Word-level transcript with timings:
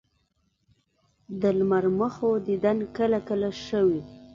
د 1.41 1.43
لمر 1.57 1.85
مخو 1.99 2.29
دیدن 2.47 2.77
کله 2.97 3.19
کله 3.27 3.49
ښه 3.63 3.79
وي 3.87 4.01